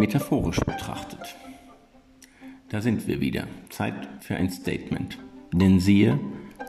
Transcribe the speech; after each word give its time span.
Metaphorisch 0.00 0.60
betrachtet. 0.60 1.36
Da 2.70 2.80
sind 2.80 3.06
wir 3.06 3.20
wieder. 3.20 3.46
Zeit 3.68 4.08
für 4.20 4.34
ein 4.34 4.48
Statement. 4.48 5.18
Denn 5.52 5.78
siehe, 5.78 6.18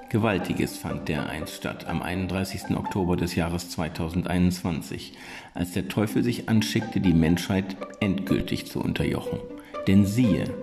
Gewaltiges 0.10 0.76
fand 0.76 1.08
dereinst 1.08 1.54
statt 1.54 1.88
am 1.88 2.02
31. 2.02 2.76
Oktober 2.76 3.16
des 3.16 3.36
Jahres 3.36 3.70
2021, 3.70 5.14
als 5.54 5.72
der 5.72 5.88
Teufel 5.88 6.26
sich 6.26 6.50
anschickte, 6.50 7.00
die 7.00 7.14
Menschheit 7.14 7.78
endgültig 8.02 8.66
zu 8.66 8.82
unterjochen. 8.82 9.40
Denn 9.88 10.06
siehe, 10.06 10.54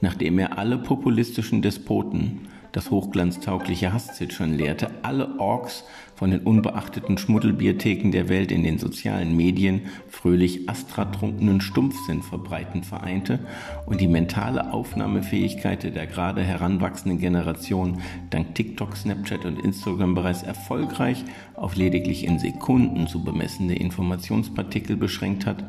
nachdem 0.00 0.38
er 0.38 0.56
alle 0.56 0.78
populistischen 0.78 1.60
Despoten 1.60 2.48
das 2.72 2.90
hochglanztaugliche 2.90 3.92
Hasszitschern 3.92 4.54
lehrte, 4.54 4.90
alle 5.02 5.38
Orks 5.38 5.84
von 6.24 6.30
den 6.30 6.40
unbeachteten 6.40 7.18
Schmuddelbiertheken 7.18 8.10
der 8.10 8.30
Welt 8.30 8.50
in 8.50 8.64
den 8.64 8.78
sozialen 8.78 9.36
Medien 9.36 9.82
fröhlich 10.08 10.70
astratrunkenen 10.70 11.60
Stumpfsinn 11.60 12.22
verbreiten 12.22 12.82
vereinte 12.82 13.40
und 13.84 14.00
die 14.00 14.08
mentale 14.08 14.72
Aufnahmefähigkeit 14.72 15.82
der 15.82 16.06
gerade 16.06 16.42
heranwachsenden 16.42 17.18
Generation 17.18 18.00
dank 18.30 18.54
TikTok, 18.54 18.96
Snapchat 18.96 19.44
und 19.44 19.62
Instagram 19.62 20.14
bereits 20.14 20.42
erfolgreich 20.42 21.22
auf 21.56 21.76
lediglich 21.76 22.24
in 22.24 22.38
Sekunden 22.38 23.06
zu 23.06 23.22
bemessende 23.22 23.74
Informationspartikel 23.74 24.96
beschränkt 24.96 25.44
hat, 25.44 25.62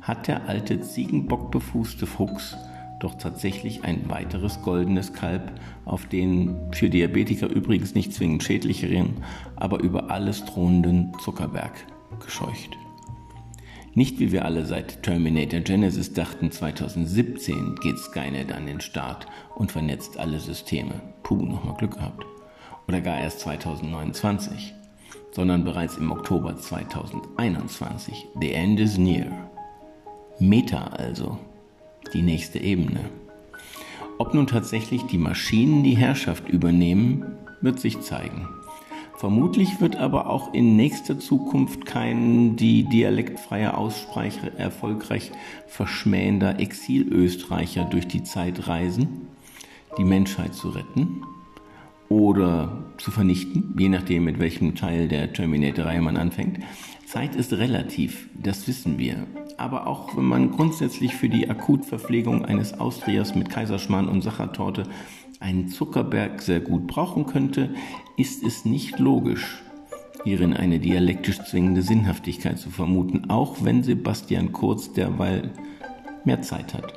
hat 0.00 0.26
der 0.26 0.48
alte 0.48 0.80
Ziegenbockbefußte 0.80 2.08
Fuchs 2.08 2.56
doch 3.00 3.14
tatsächlich 3.14 3.84
ein 3.84 4.08
weiteres 4.08 4.62
goldenes 4.62 5.12
Kalb 5.12 5.52
auf 5.84 6.06
den 6.06 6.56
für 6.72 6.88
Diabetiker 6.88 7.48
übrigens 7.48 7.94
nicht 7.94 8.12
zwingend 8.12 8.42
schädlicheren, 8.42 9.24
aber 9.56 9.80
über 9.80 10.10
alles 10.10 10.44
drohenden 10.44 11.12
Zuckerberg 11.22 11.72
gescheucht. 12.24 12.76
Nicht 13.94 14.20
wie 14.20 14.30
wir 14.30 14.44
alle 14.44 14.66
seit 14.66 15.02
Terminator 15.02 15.60
Genesis 15.60 16.12
dachten, 16.12 16.52
2017 16.52 17.74
geht 17.82 17.98
Skynet 17.98 18.52
an 18.52 18.66
den 18.66 18.80
Start 18.80 19.26
und 19.56 19.72
vernetzt 19.72 20.16
alle 20.16 20.38
Systeme. 20.38 21.00
Puh, 21.24 21.44
nochmal 21.44 21.76
Glück 21.76 21.94
gehabt. 21.94 22.24
Oder 22.86 23.00
gar 23.00 23.18
erst 23.18 23.40
2029, 23.40 24.74
sondern 25.32 25.64
bereits 25.64 25.96
im 25.96 26.12
Oktober 26.12 26.56
2021. 26.56 28.28
The 28.40 28.52
end 28.52 28.78
is 28.78 28.96
near. 28.96 29.50
Meta 30.38 30.84
also 30.84 31.38
die 32.12 32.22
nächste 32.22 32.58
Ebene. 32.58 33.00
Ob 34.18 34.34
nun 34.34 34.46
tatsächlich 34.46 35.04
die 35.04 35.18
Maschinen 35.18 35.82
die 35.82 35.96
Herrschaft 35.96 36.48
übernehmen, 36.48 37.24
wird 37.62 37.80
sich 37.80 38.00
zeigen. 38.00 38.48
Vermutlich 39.16 39.80
wird 39.80 39.96
aber 39.96 40.30
auch 40.30 40.54
in 40.54 40.76
nächster 40.76 41.18
Zukunft 41.18 41.84
kein 41.84 42.56
die 42.56 42.84
dialektfreie 42.84 43.76
Aussprache 43.76 44.52
erfolgreich 44.56 45.30
verschmähender 45.66 46.58
Exilösterreicher 46.58 47.84
durch 47.84 48.08
die 48.08 48.22
Zeit 48.22 48.66
reisen, 48.66 49.28
die 49.98 50.04
Menschheit 50.04 50.54
zu 50.54 50.70
retten 50.70 51.22
oder 52.08 52.92
zu 52.96 53.10
vernichten, 53.10 53.74
je 53.78 53.90
nachdem 53.90 54.24
mit 54.24 54.38
welchem 54.38 54.74
Teil 54.74 55.06
der 55.06 55.32
Terminator-Reihe 55.32 56.00
man 56.00 56.16
anfängt. 56.16 56.58
Zeit 57.04 57.36
ist 57.36 57.52
relativ, 57.52 58.28
das 58.34 58.66
wissen 58.68 58.98
wir 58.98 59.26
aber 59.60 59.86
auch 59.86 60.16
wenn 60.16 60.24
man 60.24 60.50
grundsätzlich 60.50 61.14
für 61.14 61.28
die 61.28 61.48
Akutverpflegung 61.48 62.44
eines 62.44 62.80
Austrias 62.80 63.34
mit 63.34 63.50
Kaiserschmarrn 63.50 64.08
und 64.08 64.22
Sachertorte 64.22 64.84
einen 65.38 65.68
Zuckerberg 65.68 66.40
sehr 66.40 66.60
gut 66.60 66.86
brauchen 66.86 67.26
könnte, 67.26 67.70
ist 68.16 68.42
es 68.42 68.64
nicht 68.64 68.98
logisch, 68.98 69.62
hierin 70.24 70.54
eine 70.54 70.78
dialektisch 70.78 71.42
zwingende 71.44 71.82
Sinnhaftigkeit 71.82 72.58
zu 72.58 72.70
vermuten, 72.70 73.28
auch 73.28 73.58
wenn 73.62 73.82
Sebastian 73.82 74.52
Kurz 74.52 74.92
derweil 74.92 75.50
mehr 76.24 76.42
Zeit 76.42 76.74
hat. 76.74 76.94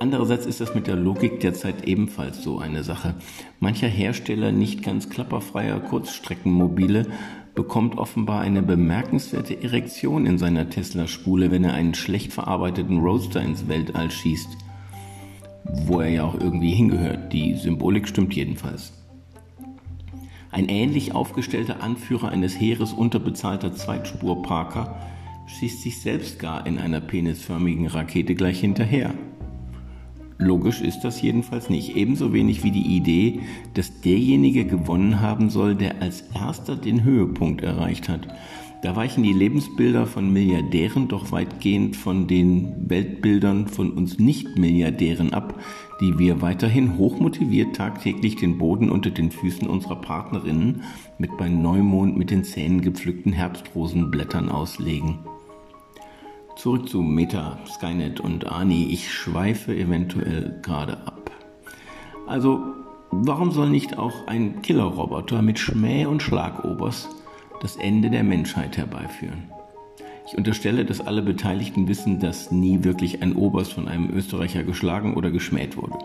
Andererseits 0.00 0.46
ist 0.46 0.62
das 0.62 0.74
mit 0.74 0.86
der 0.86 0.96
Logik 0.96 1.40
der 1.40 1.52
Zeit 1.52 1.86
ebenfalls 1.86 2.42
so 2.42 2.58
eine 2.58 2.84
Sache. 2.84 3.16
Mancher 3.58 3.86
Hersteller 3.86 4.50
nicht 4.50 4.82
ganz 4.82 5.10
klapperfreier 5.10 5.78
Kurzstreckenmobile 5.78 7.06
bekommt 7.60 7.98
offenbar 7.98 8.40
eine 8.40 8.62
bemerkenswerte 8.62 9.62
Erektion 9.62 10.24
in 10.24 10.38
seiner 10.38 10.70
Tesla-Spule, 10.70 11.50
wenn 11.50 11.62
er 11.62 11.74
einen 11.74 11.92
schlecht 11.92 12.32
verarbeiteten 12.32 13.00
Roadster 13.00 13.42
ins 13.42 13.68
Weltall 13.68 14.10
schießt. 14.10 14.56
Wo 15.84 16.00
er 16.00 16.08
ja 16.08 16.24
auch 16.24 16.40
irgendwie 16.40 16.72
hingehört. 16.72 17.34
Die 17.34 17.54
Symbolik 17.56 18.08
stimmt 18.08 18.32
jedenfalls. 18.32 18.94
Ein 20.50 20.70
ähnlich 20.70 21.14
aufgestellter 21.14 21.82
Anführer 21.82 22.30
eines 22.30 22.58
Heeres 22.58 22.94
unterbezahlter 22.94 23.74
Zweitspurparker 23.74 24.98
schießt 25.46 25.82
sich 25.82 26.00
selbst 26.00 26.38
gar 26.38 26.66
in 26.66 26.78
einer 26.78 27.02
penisförmigen 27.02 27.88
Rakete 27.88 28.34
gleich 28.34 28.58
hinterher. 28.58 29.12
Logisch 30.40 30.80
ist 30.80 31.02
das 31.02 31.20
jedenfalls 31.20 31.68
nicht. 31.68 31.96
Ebenso 31.96 32.32
wenig 32.32 32.64
wie 32.64 32.70
die 32.70 32.96
Idee, 32.96 33.40
dass 33.74 34.00
derjenige 34.00 34.64
gewonnen 34.64 35.20
haben 35.20 35.50
soll, 35.50 35.74
der 35.74 36.00
als 36.00 36.24
erster 36.34 36.76
den 36.76 37.04
Höhepunkt 37.04 37.62
erreicht 37.62 38.08
hat. 38.08 38.26
Da 38.82 38.96
weichen 38.96 39.22
die 39.22 39.34
Lebensbilder 39.34 40.06
von 40.06 40.32
Milliardären 40.32 41.08
doch 41.08 41.30
weitgehend 41.30 41.94
von 41.94 42.26
den 42.26 42.88
Weltbildern 42.88 43.68
von 43.68 43.90
uns 43.90 44.18
Nicht-Milliardären 44.18 45.34
ab, 45.34 45.60
die 46.00 46.18
wir 46.18 46.40
weiterhin 46.40 46.96
hochmotiviert 46.96 47.76
tagtäglich 47.76 48.36
den 48.36 48.56
Boden 48.56 48.88
unter 48.88 49.10
den 49.10 49.30
Füßen 49.30 49.68
unserer 49.68 50.00
Partnerinnen 50.00 50.84
mit 51.18 51.36
bei 51.36 51.50
Neumond 51.50 52.16
mit 52.16 52.30
den 52.30 52.44
Zähnen 52.44 52.80
gepflückten 52.80 53.34
Herbstrosenblättern 53.34 54.48
auslegen. 54.48 55.18
Zurück 56.60 56.90
zu 56.90 57.00
Meta, 57.00 57.58
Skynet 57.66 58.20
und 58.20 58.52
Ani. 58.52 58.88
Ich 58.92 59.10
schweife 59.10 59.74
eventuell 59.74 60.60
gerade 60.60 60.98
ab. 61.06 61.30
Also, 62.26 62.60
warum 63.10 63.50
soll 63.50 63.70
nicht 63.70 63.96
auch 63.96 64.26
ein 64.26 64.60
Killerroboter 64.60 65.40
mit 65.40 65.58
Schmäh 65.58 66.04
und 66.04 66.22
Schlagobers 66.22 67.08
das 67.62 67.76
Ende 67.76 68.10
der 68.10 68.24
Menschheit 68.24 68.76
herbeiführen? 68.76 69.44
Ich 70.26 70.36
unterstelle, 70.36 70.84
dass 70.84 71.00
alle 71.00 71.22
Beteiligten 71.22 71.88
wissen, 71.88 72.20
dass 72.20 72.50
nie 72.50 72.84
wirklich 72.84 73.22
ein 73.22 73.36
Oberst 73.36 73.72
von 73.72 73.88
einem 73.88 74.10
Österreicher 74.10 74.62
geschlagen 74.62 75.14
oder 75.14 75.30
geschmäht 75.30 75.78
wurde. 75.78 75.96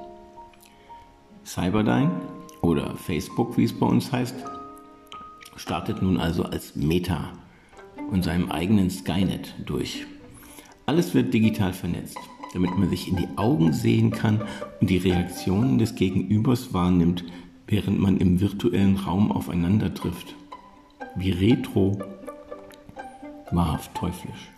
Cyberdyne 1.44 2.12
oder 2.62 2.96
Facebook, 2.96 3.58
wie 3.58 3.66
es 3.66 3.78
bei 3.78 3.88
uns 3.88 4.10
heißt, 4.10 4.38
startet 5.58 6.02
nun 6.02 6.16
also 6.16 6.44
als 6.44 6.78
Meta 6.78 7.34
und 8.10 8.24
seinem 8.24 8.50
eigenen 8.50 8.90
Skynet 8.90 9.54
durch. 9.66 10.06
Alles 10.86 11.16
wird 11.16 11.34
digital 11.34 11.74
vernetzt, 11.74 12.20
damit 12.54 12.78
man 12.78 12.90
sich 12.90 13.08
in 13.08 13.16
die 13.16 13.28
Augen 13.38 13.74
sehen 13.74 14.12
kann 14.12 14.42
und 14.80 14.90
die 14.90 14.98
Reaktionen 14.98 15.80
des 15.80 15.96
Gegenübers 15.96 16.74
wahrnimmt, 16.74 17.24
während 17.68 18.00
man 18.00 18.18
im 18.18 18.40
virtuellen 18.40 18.98
Raum 18.98 19.32
aufeinander 19.32 19.94
trifft. 19.94 20.36
Wie 21.16 21.32
retro, 21.32 21.98
wahrhaft 23.52 23.96
teuflisch. 23.96 24.52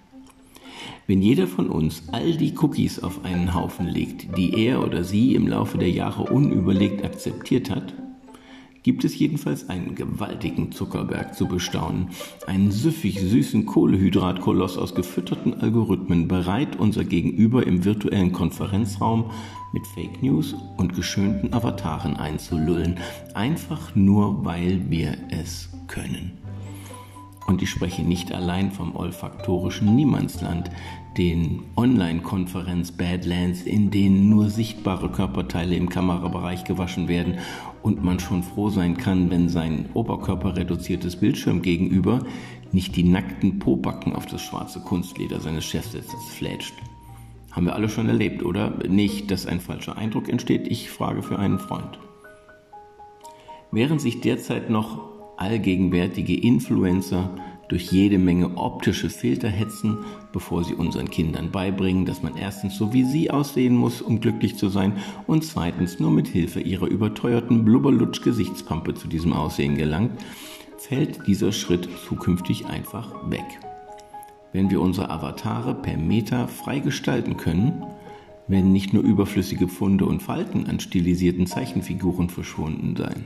Wenn 1.08 1.22
jeder 1.22 1.48
von 1.48 1.70
uns 1.70 2.04
all 2.12 2.34
die 2.34 2.54
Cookies 2.58 3.00
auf 3.00 3.24
einen 3.24 3.54
Haufen 3.54 3.88
legt, 3.88 4.38
die 4.38 4.66
er 4.66 4.84
oder 4.84 5.06
sie 5.06 5.36
im 5.36 5.48
Laufe 5.48 5.78
der 5.78 5.90
Jahre 5.90 6.24
unüberlegt 6.24 7.06
akzeptiert 7.06 7.70
hat, 7.70 7.94
gibt 8.88 9.04
es 9.04 9.20
jedenfalls 9.20 9.68
einen 9.68 9.96
gewaltigen 9.96 10.72
Zuckerberg 10.72 11.36
zu 11.36 11.46
bestaunen, 11.46 12.12
einen 12.46 12.72
süffig 12.72 13.20
süßen 13.20 13.66
Kohlehydratkoloss 13.66 14.78
aus 14.78 14.96
gefütterten 14.96 15.56
Algorithmen, 15.56 16.30
bereit 16.30 16.78
unser 16.80 17.04
Gegenüber 17.04 17.68
im 17.68 17.84
virtuellen 17.84 18.32
Konferenzraum 18.32 19.30
mit 19.74 19.86
Fake 19.88 20.24
News 20.24 20.56
und 20.78 20.96
geschönten 20.96 21.52
Avataren 21.52 22.16
einzulullen, 22.16 22.98
einfach 23.34 23.94
nur 23.94 24.46
weil 24.46 24.90
wir 24.90 25.18
es 25.32 25.68
können. 25.88 26.47
Und 27.48 27.62
ich 27.62 27.70
spreche 27.70 28.04
nicht 28.04 28.34
allein 28.34 28.72
vom 28.72 28.96
olfaktorischen 28.96 29.96
Niemandsland, 29.96 30.70
den 31.18 31.64
Online-Konferenz 31.78 32.92
Badlands, 32.92 33.62
in 33.62 33.90
denen 33.90 34.30
nur 34.30 34.50
sichtbare 34.50 35.10
Körperteile 35.10 35.76
im 35.76 35.88
Kamerabereich 35.90 36.66
gewaschen 36.66 37.08
werden 37.08 37.40
und 37.82 38.04
man 38.04 38.20
schon 38.20 38.44
froh 38.44 38.70
sein 38.70 38.98
kann, 38.98 39.32
wenn 39.32 39.48
sein 39.48 39.86
oberkörperreduziertes 39.94 41.16
Bildschirm 41.16 41.62
gegenüber 41.62 42.20
nicht 42.74 42.98
die 42.98 43.04
nackten 43.04 43.60
Pobacken 43.60 44.14
auf 44.14 44.26
das 44.26 44.42
schwarze 44.42 44.82
Kunstleder 44.82 45.40
seines 45.40 45.64
Chefsitzes 45.64 46.26
flätscht. 46.26 46.74
Haben 47.52 47.66
wir 47.66 47.76
alle 47.76 47.88
schon 47.88 48.10
erlebt, 48.10 48.44
oder? 48.44 48.72
Nicht, 48.88 49.32
dass 49.32 49.48
ein 49.48 49.62
falscher 49.62 49.98
Eindruck 49.98 50.28
entsteht, 50.28 50.68
ich 50.68 50.90
frage 50.92 51.24
für 51.24 51.40
einen 51.40 51.60
Freund. 51.60 51.98
Während 53.72 54.02
sich 54.02 54.20
derzeit 54.20 54.70
noch 54.70 55.17
allgegenwärtige 55.38 56.36
Influencer 56.36 57.30
durch 57.70 57.92
jede 57.92 58.18
Menge 58.18 58.58
optische 58.58 59.10
Filter 59.10 59.50
hetzen, 59.50 60.00
bevor 60.32 60.64
sie 60.64 60.74
unseren 60.74 61.10
Kindern 61.10 61.52
beibringen, 61.52 62.06
dass 62.06 62.24
man 62.24 62.38
erstens 62.38 62.78
so 62.78 62.94
wie 62.94 63.04
sie 63.04 63.30
aussehen 63.30 63.76
muss, 63.76 64.02
um 64.02 64.20
glücklich 64.20 64.56
zu 64.56 64.70
sein, 64.70 64.94
und 65.26 65.44
zweitens 65.44 66.00
nur 66.00 66.12
mit 66.12 66.28
Hilfe 66.28 66.62
ihrer 66.62 66.88
überteuerten 66.88 67.66
Blubberlutsch-Gesichtspampe 67.66 68.94
zu 68.94 69.08
diesem 69.08 69.34
Aussehen 69.34 69.76
gelangt, 69.78 70.12
fällt 70.78 71.28
dieser 71.28 71.52
Schritt 71.52 71.90
zukünftig 72.08 72.68
einfach 72.68 73.30
weg. 73.30 73.46
Wenn 74.54 74.70
wir 74.70 74.80
unsere 74.80 75.10
Avatare 75.10 75.76
per 75.76 75.98
Meta 75.98 76.48
frei 76.48 76.80
gestalten 76.80 77.36
können, 77.36 77.84
werden 78.48 78.72
nicht 78.72 78.94
nur 78.94 79.04
überflüssige 79.04 79.68
Pfunde 79.68 80.06
und 80.06 80.24
Falten 80.24 80.68
an 80.68 80.80
stilisierten 80.80 81.48
Zeichenfiguren 81.48 82.30
verschwunden 82.30 82.96
sein. 82.96 83.26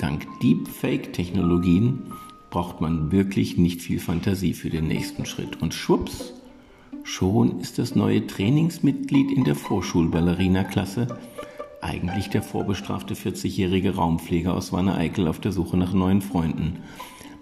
Dank 0.00 0.26
Deepfake-Technologien 0.40 2.12
braucht 2.50 2.80
man 2.80 3.12
wirklich 3.12 3.58
nicht 3.58 3.82
viel 3.82 4.00
Fantasie 4.00 4.54
für 4.54 4.70
den 4.70 4.88
nächsten 4.88 5.26
Schritt. 5.26 5.60
Und 5.60 5.74
schwupps, 5.74 6.32
schon 7.04 7.60
ist 7.60 7.78
das 7.78 7.94
neue 7.94 8.26
Trainingsmitglied 8.26 9.30
in 9.30 9.44
der 9.44 9.54
Vorschulballerina-Klasse 9.54 11.06
eigentlich 11.82 12.28
der 12.28 12.42
vorbestrafte 12.42 13.14
40-jährige 13.14 13.94
Raumpfleger 13.94 14.54
aus 14.54 14.72
Wanne-Eickel 14.72 15.26
auf 15.28 15.40
der 15.40 15.52
Suche 15.52 15.76
nach 15.76 15.92
neuen 15.92 16.22
Freunden. 16.22 16.80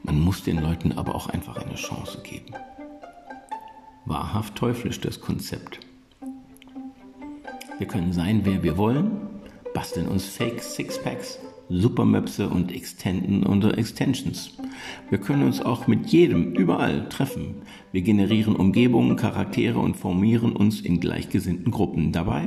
Man 0.02 0.20
muss 0.20 0.42
den 0.42 0.60
Leuten 0.60 0.92
aber 0.92 1.14
auch 1.14 1.28
einfach 1.28 1.56
eine 1.56 1.74
Chance 1.74 2.20
geben. 2.22 2.54
Wahrhaft 4.04 4.54
teuflisch 4.54 5.00
das 5.00 5.20
Konzept. 5.20 5.80
Wir 7.78 7.86
können 7.86 8.12
sein, 8.12 8.40
wer 8.44 8.62
wir 8.62 8.76
wollen, 8.76 9.10
basteln 9.74 10.08
uns 10.08 10.24
Fake 10.24 10.62
Sixpacks, 10.62 11.38
Supermöpse 11.70 12.48
und 12.48 12.74
extenden 12.74 13.42
unsere 13.42 13.76
Extensions. 13.76 14.56
Wir 15.10 15.18
können 15.18 15.42
uns 15.42 15.60
auch 15.60 15.86
mit 15.86 16.06
jedem 16.06 16.54
überall 16.54 17.08
treffen. 17.08 17.56
Wir 17.92 18.02
generieren 18.02 18.56
Umgebungen, 18.56 19.16
Charaktere 19.16 19.78
und 19.78 19.96
formieren 19.96 20.52
uns 20.52 20.80
in 20.80 21.00
gleichgesinnten 21.00 21.70
Gruppen. 21.70 22.12
Dabei 22.12 22.46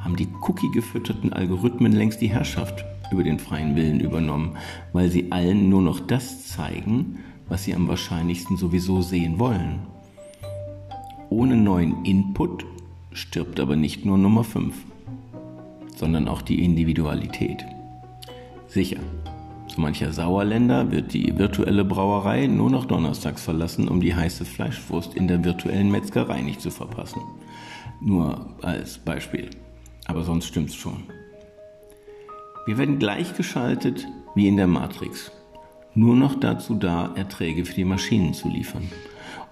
haben 0.00 0.16
die 0.16 0.28
cookie-gefütterten 0.42 1.32
Algorithmen 1.32 1.92
längst 1.92 2.20
die 2.20 2.30
Herrschaft 2.30 2.84
über 3.12 3.22
den 3.22 3.38
freien 3.38 3.76
Willen 3.76 4.00
übernommen, 4.00 4.56
weil 4.92 5.08
sie 5.08 5.30
allen 5.30 5.68
nur 5.68 5.82
noch 5.82 6.00
das 6.00 6.46
zeigen, 6.48 7.18
was 7.48 7.64
sie 7.64 7.74
am 7.74 7.88
wahrscheinlichsten 7.88 8.56
sowieso 8.56 9.02
sehen 9.02 9.38
wollen. 9.38 9.80
Ohne 11.30 11.56
neuen 11.56 12.04
Input 12.04 12.64
stirbt 13.12 13.60
aber 13.60 13.76
nicht 13.76 14.04
nur 14.04 14.18
Nummer 14.18 14.44
5, 14.44 14.74
sondern 15.96 16.28
auch 16.28 16.42
die 16.42 16.64
Individualität. 16.64 17.64
Sicher, 18.68 19.00
so 19.66 19.80
mancher 19.80 20.12
Sauerländer 20.12 20.90
wird 20.90 21.14
die 21.14 21.38
virtuelle 21.38 21.86
Brauerei 21.86 22.46
nur 22.46 22.70
noch 22.70 22.84
donnerstags 22.84 23.42
verlassen, 23.42 23.88
um 23.88 24.00
die 24.02 24.14
heiße 24.14 24.44
Fleischwurst 24.44 25.14
in 25.14 25.26
der 25.26 25.42
virtuellen 25.42 25.90
Metzgerei 25.90 26.42
nicht 26.42 26.60
zu 26.60 26.70
verpassen. 26.70 27.22
Nur 28.00 28.54
als 28.60 28.98
Beispiel. 28.98 29.48
Aber 30.06 30.22
sonst 30.22 30.46
stimmt's 30.46 30.74
schon. 30.74 31.04
Wir 32.66 32.76
werden 32.76 32.98
gleichgeschaltet 32.98 34.06
wie 34.34 34.48
in 34.48 34.58
der 34.58 34.66
Matrix. 34.66 35.32
Nur 35.94 36.14
noch 36.14 36.38
dazu 36.38 36.74
da, 36.74 37.12
Erträge 37.14 37.64
für 37.64 37.74
die 37.74 37.84
Maschinen 37.84 38.34
zu 38.34 38.48
liefern. 38.48 38.88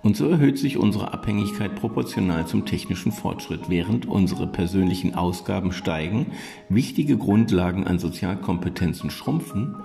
Und 0.02 0.16
so 0.16 0.28
erhöht 0.28 0.58
sich 0.58 0.76
unsere 0.76 1.12
Abhängigkeit 1.12 1.74
proportional 1.74 2.46
zum 2.46 2.64
technischen 2.64 3.12
Fortschritt, 3.12 3.68
während 3.68 4.06
unsere 4.06 4.46
persönlichen 4.46 5.14
Ausgaben 5.14 5.72
steigen, 5.72 6.32
wichtige 6.68 7.16
Grundlagen 7.16 7.86
an 7.86 7.98
Sozialkompetenzen 7.98 9.10
schrumpfen 9.10 9.76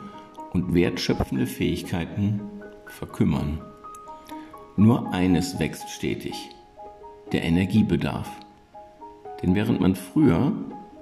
und 0.53 0.73
wertschöpfende 0.73 1.47
Fähigkeiten 1.47 2.41
verkümmern. 2.85 3.61
Nur 4.77 5.13
eines 5.13 5.59
wächst 5.59 5.89
stetig, 5.89 6.35
der 7.31 7.43
Energiebedarf. 7.43 8.29
Denn 9.41 9.55
während 9.55 9.79
man 9.81 9.95
früher 9.95 10.51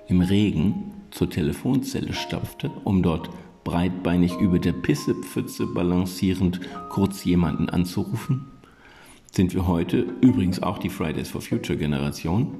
im 0.07 0.21
Regen 0.21 0.93
zur 1.11 1.29
Telefonzelle 1.29 2.13
stapfte, 2.13 2.71
um 2.83 3.03
dort 3.03 3.29
breitbeinig 3.63 4.37
über 4.39 4.59
der 4.59 4.73
Pissepfütze 4.73 5.67
balancierend 5.67 6.61
kurz 6.89 7.23
jemanden 7.23 7.69
anzurufen, 7.69 8.47
sind 9.35 9.53
wir 9.53 9.67
heute, 9.67 10.05
übrigens 10.21 10.61
auch 10.61 10.77
die 10.77 10.89
Fridays 10.89 11.29
for 11.29 11.41
Future 11.41 11.77
Generation, 11.77 12.55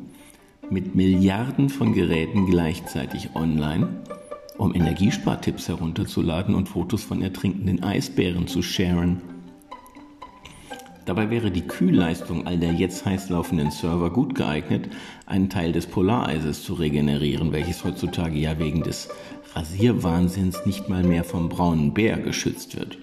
mit 0.70 0.96
Milliarden 0.96 1.70
von 1.70 1.94
Geräten 1.94 2.46
gleichzeitig 2.46 3.30
online, 3.36 3.88
um 4.58 4.76
Energiespartipps 4.76 5.68
herunterzuladen 5.68 6.54
und 6.54 6.70
Fotos 6.70 7.04
von 7.04 7.22
ertrinkenden 7.22 7.84
Eisbären 7.84 8.48
zu 8.48 8.62
sharen 8.62 9.22
Dabei 11.10 11.32
wäre 11.32 11.50
die 11.50 11.66
Kühlleistung 11.66 12.46
all 12.46 12.60
der 12.60 12.72
jetzt 12.74 13.04
heiß 13.04 13.30
laufenden 13.30 13.72
Server 13.72 14.12
gut 14.12 14.36
geeignet, 14.36 14.90
einen 15.26 15.50
Teil 15.50 15.72
des 15.72 15.88
Polareises 15.88 16.64
zu 16.64 16.76
regenerieren, 16.76 17.52
welches 17.52 17.84
heutzutage 17.84 18.38
ja 18.38 18.60
wegen 18.60 18.84
des 18.84 19.10
Rasierwahnsinns 19.56 20.68
nicht 20.68 20.88
mal 20.88 21.02
mehr 21.02 21.24
vom 21.24 21.50
braunen 21.50 21.96
Bär 21.96 22.20
geschützt 22.20 22.78
wird. 22.78 23.00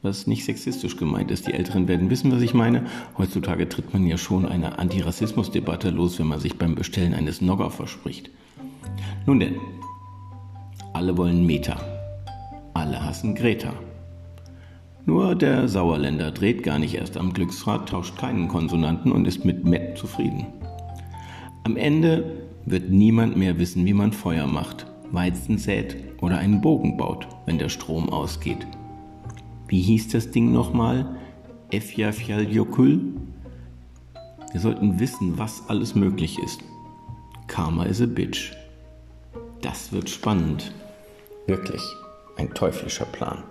Was 0.00 0.28
nicht 0.28 0.44
sexistisch 0.44 0.96
gemeint 0.96 1.32
ist, 1.32 1.48
die 1.48 1.52
Älteren 1.52 1.88
werden 1.88 2.08
wissen, 2.08 2.30
was 2.30 2.40
ich 2.40 2.54
meine. 2.54 2.86
Heutzutage 3.16 3.68
tritt 3.68 3.92
man 3.92 4.06
ja 4.06 4.16
schon 4.16 4.46
eine 4.46 4.78
Antirassismusdebatte 4.78 5.90
los, 5.90 6.20
wenn 6.20 6.28
man 6.28 6.38
sich 6.38 6.56
beim 6.56 6.76
Bestellen 6.76 7.14
eines 7.14 7.40
Nogger 7.40 7.70
verspricht. 7.70 8.30
Nun 9.26 9.40
denn, 9.40 9.56
alle 10.92 11.16
wollen 11.16 11.44
Meta. 11.44 11.80
Alle 12.74 13.04
hassen 13.04 13.34
Greta. 13.34 13.72
Nur 15.04 15.34
der 15.34 15.66
Sauerländer 15.66 16.30
dreht 16.30 16.62
gar 16.62 16.78
nicht 16.78 16.94
erst 16.94 17.16
am 17.16 17.32
Glücksrad, 17.32 17.88
tauscht 17.88 18.16
keinen 18.16 18.46
Konsonanten 18.46 19.10
und 19.10 19.26
ist 19.26 19.44
mit 19.44 19.64
Met 19.64 19.98
zufrieden. 19.98 20.46
Am 21.64 21.76
Ende 21.76 22.46
wird 22.66 22.90
niemand 22.90 23.36
mehr 23.36 23.58
wissen, 23.58 23.84
wie 23.84 23.94
man 23.94 24.12
Feuer 24.12 24.46
macht, 24.46 24.86
Weizen 25.10 25.58
sät 25.58 25.96
oder 26.20 26.38
einen 26.38 26.60
Bogen 26.60 26.96
baut, 26.96 27.26
wenn 27.46 27.58
der 27.58 27.68
Strom 27.68 28.10
ausgeht. 28.10 28.64
Wie 29.68 29.82
hieß 29.82 30.08
das 30.08 30.30
Ding 30.30 30.52
nochmal? 30.52 31.16
Efjafjaljokul? 31.70 33.00
Wir 34.52 34.60
sollten 34.60 34.98
wissen, 34.98 35.36
was 35.36 35.68
alles 35.68 35.94
möglich 35.94 36.38
ist. 36.38 36.62
Karma 37.46 37.84
is 37.84 38.00
a 38.00 38.06
bitch. 38.06 38.52
Das 39.60 39.92
wird 39.92 40.08
spannend. 40.08 40.72
Wirklich 41.46 41.82
ein 42.36 42.52
teuflischer 42.54 43.04
Plan. 43.04 43.44